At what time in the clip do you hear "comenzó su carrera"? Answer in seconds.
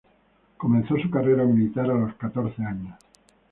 0.57-1.43